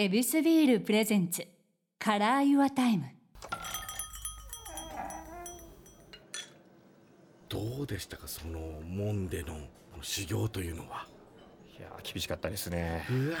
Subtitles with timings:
[0.00, 1.44] ヱビスビール presents
[1.98, 3.06] Color Your Time。
[7.48, 9.54] どうでしたかその門での
[9.92, 11.04] あの修行というのは？
[11.76, 13.04] いや厳しかったですね。
[13.10, 13.38] うわ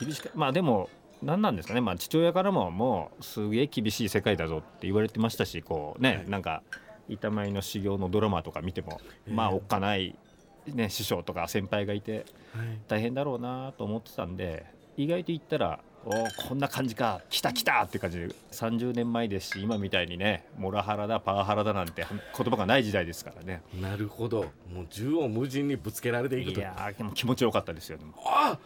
[0.00, 0.90] 厳しかまあでも
[1.22, 6.28] 何なんですかね、まあ、父親からももうすげえ厳しい世界だぞって言われてましたしこうね、はい。
[6.28, 6.64] なんか
[7.08, 10.18] 板前の修行のドラマとか見ても、ええまあおっかない、
[10.66, 12.80] ね、師匠とか先輩がいてはい。
[12.88, 22.06] 大変だろうなと思ってたんで意外と言ったら「おーこんな感じか来た来た!」って感じで30年前ですし今みたいにねモラハラだパワハラだなんて
[22.36, 23.62] 言葉がない時代ですからね。
[23.80, 24.44] なるほど。
[24.72, 26.60] もう縦横無尽にぶつけられていくと。
[26.60, 28.14] いやーでも気持ちよかったですよでも。
[28.24, 28.58] あ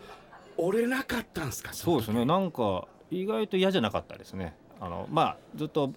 [0.56, 2.24] 折れなかったんすかそうですね。
[2.24, 4.54] なんか意外と嫌じゃなかったですね。
[4.80, 5.92] あのまあずっと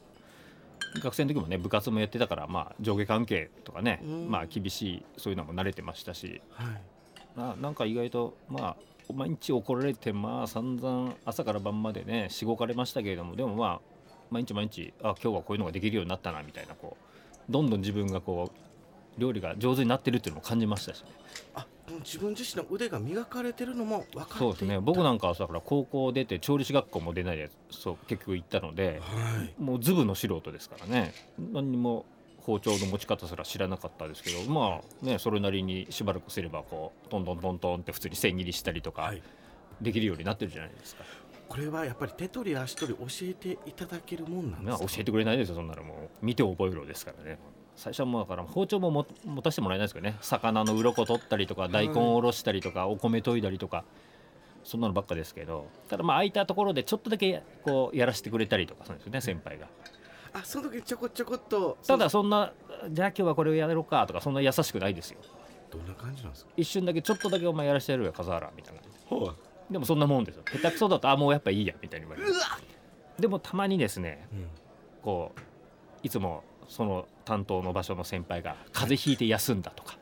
[1.01, 4.31] 学生の時もね部活もやってたからまあ上下関係とかねうん。
[4.31, 6.41] まあ厳しいそういうのも慣れてましたし。
[6.51, 6.81] はい。
[7.37, 8.75] ななんか意外とまあ
[9.13, 13.81] 毎日怒られてまあ散々朝から晩までねしごかれましたけれどもでもまあ
[14.29, 16.97] 毎日毎日あ今日はこういうのができるようになったなみたいなこ
[17.49, 18.51] うどんどん自分がこ
[19.17, 21.07] う料理が上手になってるっていうのも感じましたしね。
[21.55, 21.67] あ
[22.03, 24.79] 自分自身の腕が磨かれてるのも分かってそうですね。
[24.79, 29.61] 僕なんかはだから高校出て調理師学校も出ないでそう結局行ったのではい。
[29.61, 31.13] もうズブの素人ですからね。
[31.37, 32.05] 何にも
[32.45, 39.21] 包丁の持ち方すら知らなかったですけどまあねそれなりにしばらくすればこうトントントントンって普通に千切りしたりとかはい。
[39.81, 41.03] できるようになってるじゃないですか、
[41.49, 46.25] これはやっぱり手取り足取り教えていただけるもんなんでまあ、すか教えてくれないですよそんなのもう。
[46.25, 47.39] 見て覚えろですからね。
[47.75, 50.15] 最初はもうだから包丁もも持たせてもらえないですけどね。
[50.21, 53.83] 魚の鱗取ったりとか大根おろしたりとかお米研いだりとか
[54.63, 55.67] そんなのばっかですけど。
[55.89, 59.67] ただまあ空いたところでちょっとだけこうやらせてくれたりとかするんですよね先輩が。
[60.33, 62.51] あその時ちょこちょこっとただそんな
[62.89, 65.19] じゃあ今日はこれをやろうかとかそんな優しくないですよ。
[65.71, 66.51] どんな感じなんですか？
[66.57, 68.81] 一瞬だけちょっとだけお前やらしてやるよ笠原みたいな。
[69.05, 69.35] ほう。
[69.71, 70.43] でもそんなもんですよ。
[70.45, 72.33] 下手くそだとあもうやっぱいいやみたいに言われる。
[73.19, 74.47] でもたまにですねうん。
[75.01, 75.39] こう
[76.03, 79.97] いつもその担当の場所の先輩が風邪ひいて休んだとか。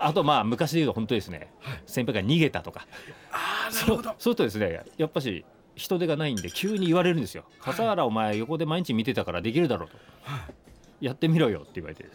[0.00, 1.82] あとまあ昔で言うと本当ですねはい。
[1.86, 2.86] 先輩が逃げたとか。
[3.32, 5.44] ああなるそうほどそうするとですねやっぱし
[5.76, 9.96] 人手がないんで急に言われるんですよ「笠原お前横で毎日見てたからできるだろう」と。
[10.22, 10.40] はい
[11.04, 12.06] 「やってみろよ」って言われて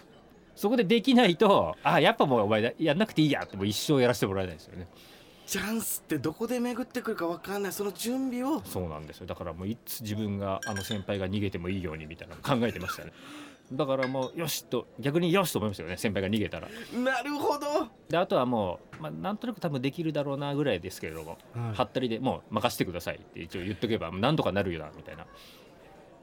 [0.56, 4.88] そこでできないと「あやっぱもうお前やんなくていいや」ってもう一生やらせてもらえないですよね。
[5.46, 7.72] チャンスってどこで巡ってくるかわかんない。
[7.72, 8.62] その準備を。
[8.66, 9.26] そうなんですよ。
[9.26, 13.12] だからもういつ自分があの先輩が逃げてもいいようにみたいなの考えてましたね
[13.72, 16.68] だからもうよしと逆によしと思いましたよね先輩が逃げたら。
[16.94, 21.38] なるほど、であとはもう、まあ、なんとなく多分できるだろうなぐらいですけれども、
[21.74, 25.26] はったりでもう任せてくださいって一応言っとけばなんとかなるよなみたいな。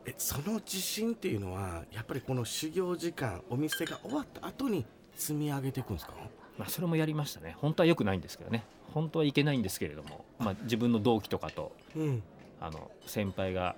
[0.06, 4.84] えその自信っていうのはやっぱりこの修行時間お店が終わった後に
[5.14, 6.14] 積み上げていくんですか？
[6.58, 7.56] まあ、それもやりましたね。
[7.60, 8.64] 本当は良くないんですけどね。
[8.92, 12.22] 本当はいけないんですけれども、まあ、自分の同期とかとうん。
[12.58, 13.76] あの先輩が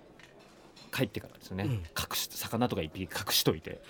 [0.90, 1.72] 帰ってからですね、うん。
[1.72, 1.82] 隠
[2.14, 3.80] し魚とか一匹隠しといて。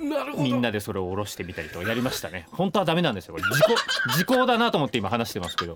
[0.00, 0.44] なるほど。
[0.44, 2.46] みんなでそれを下ろしてみたりとかやりましたね。
[2.52, 3.34] 本当はダメなんですよ。
[3.34, 5.74] これ時効時効だなと思って今話してますけど。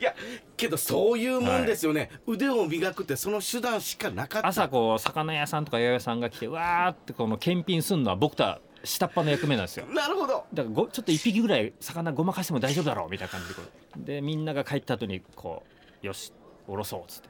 [0.00, 0.14] いや
[0.56, 4.48] けどそういうもんですよね、腕を磨くってその手段しかなかった。
[4.48, 9.86] 朝こう魚屋さんとか八百屋さんが来てわーってこの検品するのは僕とは下っ端の役目なんですよ。
[9.86, 10.44] なるほど。
[10.52, 13.54] だからごちょっと一匹ぐらい魚ごまかしても大丈夫だろうみたいな感じ
[14.04, 15.64] ででみんなが帰った後にこ
[16.02, 16.32] うよし
[16.66, 17.28] 下ろそうっつって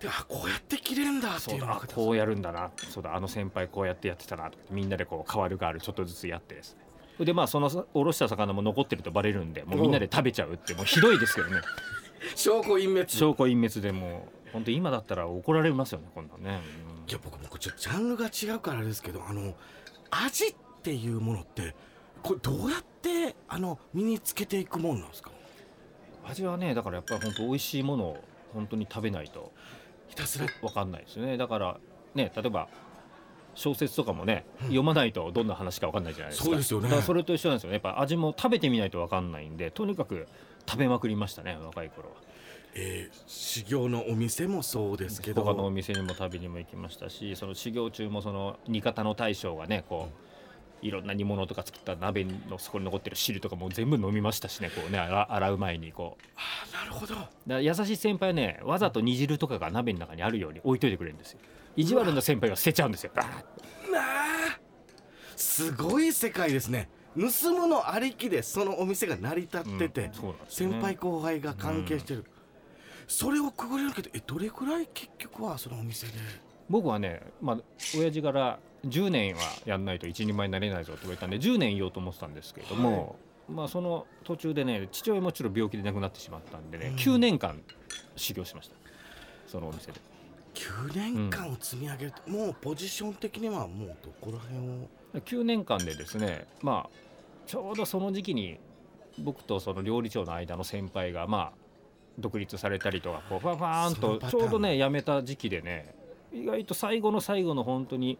[0.00, 1.64] であこうやって切れるんだってそいう
[1.94, 2.70] こうやるんだな。
[2.90, 6.76] そうだあの先輩こうやってやってたなとかみんなでこう変わる変わるちょっとずつやってです
[7.18, 7.24] ね。
[7.24, 11.60] でまあそのおろした魚も残ってるとバレるんでもうみんなで食べちゃうってもうひどいですけどね。
[12.36, 13.08] 証拠隠滅。
[13.10, 16.42] 証拠隠滅でもう本当今だったら怒られますよねこんなん。
[16.42, 16.60] ね、
[17.08, 19.54] いや僕僕ちょジャンルが違うからですけどあの
[20.10, 21.74] 味っていうものって
[22.22, 25.30] これどうやってあの身につけていくもんなんですか？
[25.30, 25.36] うん
[26.30, 29.52] 味はねだからやっぱり本当美味しいものを本当に食べないと
[30.08, 31.36] ひたすら分かんないですよね。
[31.36, 31.78] だから
[32.14, 32.68] ね例えば
[33.54, 34.66] 小説とかもね、うん。
[34.66, 36.44] 読まないとどんな話か分かんないじゃないですか。
[36.50, 36.84] そうですよね。
[36.84, 37.74] だからそれと一緒なんですよね。
[37.74, 40.28] やっぱ味も食べてみないと分かんないんでとにかく
[40.68, 42.14] 食べまくりましたね若い頃は。
[42.74, 45.42] えー修行のお店もそうですけど。
[45.42, 50.35] 他のお店にも食べにも行きましたしその修行中もその煮方の大将がねこう
[50.82, 56.22] いろんな煮物とか作った鍋のそこに残ってる汁とかも全部飲みましたしねこうね洗洗う前にこう。
[56.36, 57.14] あーなるほど。
[57.46, 61.38] だ優しい先輩はねわざと煮汁とかが鍋の中にあるように置いといてくれるんですよ。
[61.76, 63.12] 意地悪な先輩が捨てちゃうんですよ。
[65.36, 66.88] すごい世界ですね。
[67.14, 70.34] 盗むのありきでそのお店が成り立ってて、うんね。
[70.48, 72.24] 先輩後輩が関係してる、
[73.06, 76.12] それをくぐり抜けてえどれくらい結局はそのお店で？
[76.68, 77.58] 僕はねまあ
[77.96, 83.16] 親父から10年はやんないと一人前になれないぞって言われたんで10年いようと思ってたんですけれども、
[83.48, 86.94] まあその途中でね父親もちろん病気で亡くなってしまったんでね、うん。
[86.96, 87.60] 9年間
[88.16, 88.74] 修行しました。
[89.46, 90.00] そのお店で。
[90.54, 96.90] 9年間を積み上げると、もうポジション的にはもうどこら辺を？9年間でですねまあ
[97.46, 98.58] ちょうどその時期に
[99.18, 101.52] 僕とその料理長の間の先輩がまあ
[102.18, 105.94] 独立されたりとかこうファファーンとちょうどね辞めた時期でね
[106.32, 108.18] 意外と最後の最後の本当に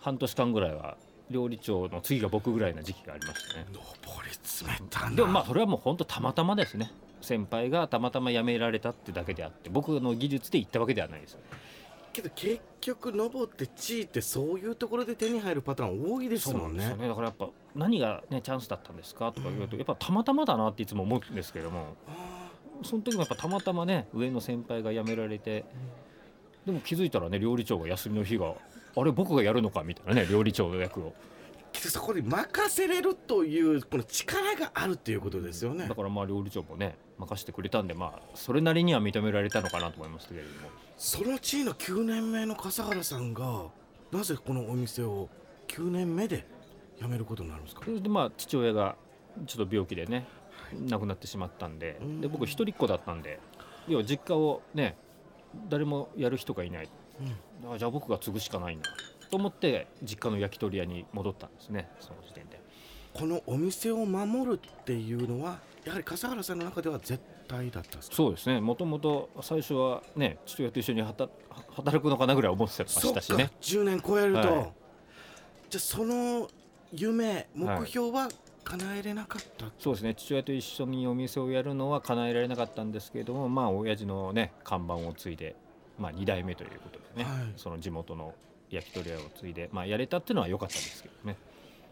[0.00, 0.96] 半年間ぐらいは
[1.30, 3.66] 料理長の次が僕ぐらいな時期がありましたね。
[3.72, 3.78] 上
[4.24, 5.16] り詰めたな。
[5.16, 6.90] でもまあそれはもう本当たまたまですね。
[7.20, 11.36] 先輩がたまたま辞められたってだけであって僕の技術で行ったわけではないです
[12.12, 16.94] けど結局登って地位ってそういうところで手に入るパターン多いですもんね。
[16.96, 17.08] ね。
[17.08, 21.96] だからやっぱ何がねチャンスだったんですかとか言うと、やっぱたまたまだなっていつも思うんですけども。
[22.06, 22.48] あ
[22.82, 25.64] その時もやっぱたまたまね上の先輩が辞められて
[26.64, 28.54] でも気づいたらね料理長が休みの日が
[29.00, 31.14] あれ僕がやるのかみたいなね料理長の役を。
[31.74, 35.86] そこに任せれるというこの力があるっていうことですよね。
[35.86, 40.70] だからまあ料理長もね任せてくれたんでまあそれなりには認められたのかなと思いますけれども。
[40.96, 43.66] その地位の9年目の笠原さんが
[44.10, 45.28] なぜこのお店を
[45.68, 46.46] 9年目で
[47.00, 47.82] 辞めることになるんですか？
[47.84, 48.96] それでまあ父親が
[49.46, 50.26] ちょっと病気でね
[50.88, 51.98] 亡くなってしまったんで。
[52.00, 53.38] うんで僕一人っ子だったんで
[53.86, 54.96] 要は実家をね
[55.68, 56.88] 誰もやる人がいない
[57.20, 58.82] うんあじゃあ僕が継ぐしかないな
[59.30, 62.60] と思って実家の焼き鳥屋に戻ったんですねその時点で。
[63.14, 67.18] このお店を守るっていうのはやはり笠原さんの中では絶
[67.48, 68.60] 対だったそうですね。
[68.60, 71.32] もともと最初はね父親と一緒に働
[71.74, 73.50] 働くのかなぐらい思ってましたしね。
[73.60, 74.48] 10年超えると、はい。
[75.70, 76.48] じゃあその
[76.92, 78.28] 夢目標は
[78.64, 80.14] 叶えれなかった、そうですね。
[80.14, 85.56] 父親と一緒にお店をやるのは叶えられなかったんですけれどもまあ親父のね看板を継いで
[85.98, 87.52] まあ2代目ということでね、はい。
[87.56, 88.34] その地元の
[88.70, 91.36] 焼き鳥屋を継いでまあやれたっていうのは良かったですけどね。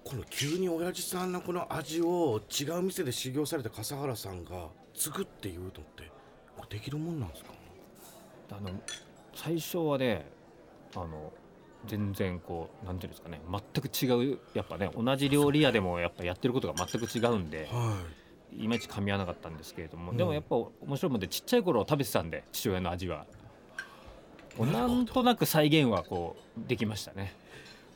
[0.04, 5.82] この急に親父さんのこの味を違う店で修行された笠原さんが継ぐっていうのって
[6.56, 7.50] これできるもんなんですか？
[8.52, 8.70] あの
[9.34, 10.30] 最初はね
[10.94, 11.32] あの
[11.86, 17.96] 全然こうなんていうんですかね全く違うやっぱね同じ料理屋でもやっぱやってることが全く違うんでは
[18.56, 20.16] いまいち噛み合わなかったんですけれども、うん。
[20.16, 23.26] でもやっぱ面白いもんでちっちゃい頃食べてたんで父親の味は
[24.64, 27.34] なんとなく再現はこうできましたね。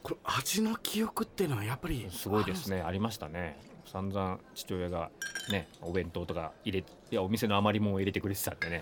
[0.02, 2.82] これ味の記憶っていうのはやっぱりすごいですね。
[2.82, 3.58] ありましたね。
[3.86, 5.10] 散々父親が
[5.50, 8.80] ねお弁当とか入れいやお店の余り物を入れてくれてたんでね。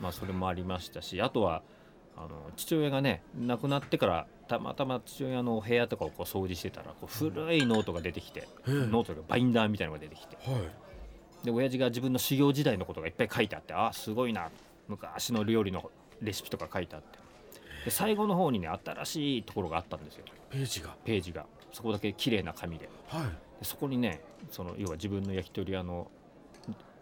[0.00, 1.62] まあそれもありましたしあとは
[2.16, 8.72] あの父親がね亡くなってからたまたま父親のお部屋とかをこう掃除してたらこう古いノートが出てきて、ええ。
[8.72, 10.36] ノートがバインダーみたいなのが出てきて。
[10.36, 10.70] はい。
[11.44, 14.50] で親父が自分の修行時代のことがいっぱい書いてあってあすごいな。
[14.88, 15.90] 昔の料理の
[16.22, 17.18] レシピとか書いてあって。
[17.84, 20.24] で最後の方にね新しいところがあったんですよ。
[20.50, 20.96] ページが。
[21.04, 21.46] ページが。
[21.72, 22.88] そこだけ綺麗な紙で。
[23.08, 23.22] はい。
[23.24, 23.28] で
[23.62, 24.20] そこにね
[24.50, 26.10] その要は自分の焼き鳥屋の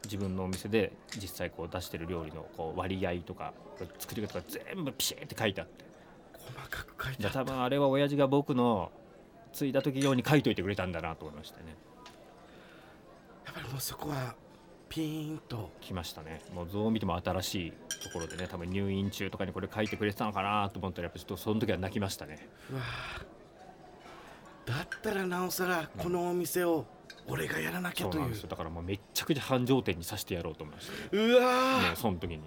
[0.05, 3.53] 自分のお店で実際こう出してる料理のこう割合とか
[3.99, 5.85] 作り方が全部ピシッて書いてあって。
[6.33, 7.41] 細かく書いてであった。
[7.41, 8.93] 多分あれは親父が僕の
[9.53, 11.75] 継いだ時用に書いといてくれたんだなと思いましてね。
[13.47, 14.35] やっぱりもうそこは
[14.89, 16.41] ピーンと来ましたね。
[16.55, 22.49] もうどう見ても新しいところでね多分入院中とかにこれ書いてくれてたのかなと思ったらやっぱちょっとその時は泣きましたね。
[22.71, 24.69] うわー。
[24.69, 26.87] だったらなおさらこのお店を
[27.27, 28.13] 俺がやらなきゃという。
[28.13, 28.49] そうなんですよ。
[28.49, 31.91] だからもうめっちゃくちゃ繁盛店にさせてやろうと思いましたねうわー。
[31.91, 32.41] ねその時に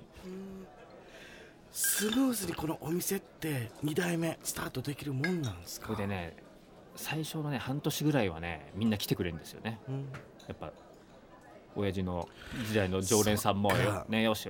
[1.72, 5.88] スムーズにこのお店って2代目スタートできるもんなんですか？
[5.88, 6.36] これでね
[6.95, 9.80] 最初のね半年ぐらいはねみんな来てくれるんですよね。
[9.88, 10.06] うん。
[10.48, 10.74] やっぱ
[11.75, 12.28] 親父の
[12.68, 14.49] 時代の常連さんもよ,、ね、よし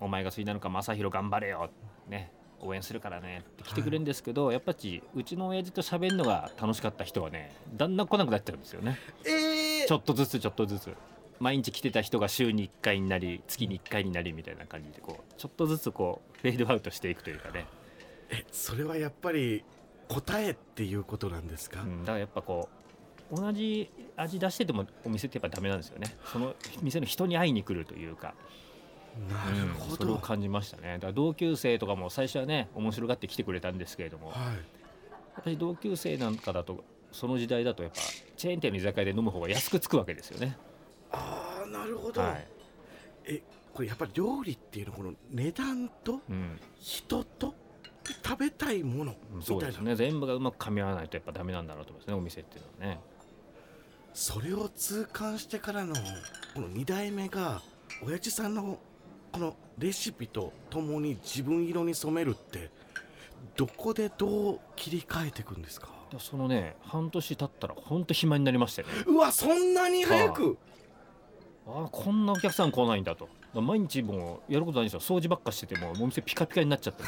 [0.00, 1.70] お前が継いだのか正弘頑張れよ、
[2.08, 2.30] ね、
[2.60, 3.38] 応援するからね。
[3.38, 8.98] って来てくれるんですけど、やっぱりうちの親父と喋るのが楽しかった人はねだんだん来なくなっちゃうんですよね。
[9.24, 9.86] えー。
[9.86, 10.94] ちょっとずつちょっとずつ。
[11.40, 17.66] 毎日来てた人が週に1回になり月に1回になりみたいな感じでこうちょっとずつこうフェードアウトしていくというかね、
[18.30, 19.64] えそれはやっぱり
[20.08, 22.68] 答えっていうことなんですか、うん、だからやっぱこ
[23.32, 26.16] う同じ味出しててもお店ってやっぱダメなんですよね。
[26.24, 28.34] その店の人に会いに来るというか。
[29.28, 30.94] なるほうん、それど、を感じましたね。
[30.94, 34.30] だから同級生とかも最初はね面白がって来てくれたんですけれども。
[34.30, 34.56] やはい。
[34.56, 37.98] っぱり同級生なんかだとその時代だとやっぱ
[38.36, 40.56] チェーン店の居酒屋で飲む方が安くつくわけですよね。
[41.12, 42.46] ああなるほど、はい。
[43.26, 43.42] え
[43.72, 47.54] これやっぱり料理っていうのはこの値段とうん、人と
[48.22, 49.96] 食べたいものみたいうなそですね。
[49.96, 53.00] 全部がうまく噛み合わないとやっぱダメなんだなと思いますねお店っていうのはね。
[54.14, 55.94] それを痛感してからの
[56.54, 57.60] この2代目が
[58.06, 58.78] 親父さんの
[59.32, 62.70] このレシピとともに自分色に染めるって
[63.56, 65.88] どこでどう切り替えていくんですか？
[66.12, 68.94] でそのね半年経ったらほんと暇になりましたよね。
[69.06, 70.58] うわそんなに早く！
[71.66, 73.28] ああこんなお客さん来ないんだと。
[73.54, 75.16] 毎日もうやることないんですよ。
[75.18, 77.02] 掃除ばっかしててもお店ピカピカになっちゃって。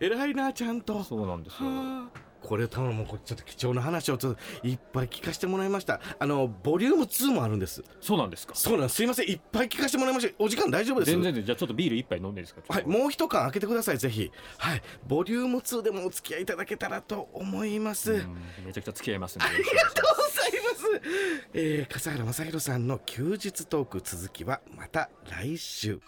[0.04, 1.02] 偉いなちゃんと。
[1.04, 1.68] そうなんですよ。
[1.68, 6.00] はあこれ多分もうちょっと貴重な話をちょっといっぱい聞かせてもらいました。
[6.18, 7.82] あのボリューム2もあるんです。
[8.00, 8.54] そうなんですか？
[8.54, 8.96] そうなんです。
[8.96, 9.30] すいません。
[9.30, 10.34] いっぱい聞かせてもらいました。
[10.38, 11.10] お時間大丈夫です？
[11.10, 12.60] 全然でじゃあちょっとビール一杯飲んでいいですか？
[12.68, 14.30] はい、もう一缶開けてくださいぜひ。
[14.58, 14.82] はい。
[15.06, 18.36] ボリューム2でもお付き合いいただけたらと思います、うん
[18.66, 19.46] めちゃくちゃ付き合いますんで。
[19.46, 21.48] ありがとうございます。
[21.54, 26.00] えー、笠原正宏さんの休日トーク続きはまた来週。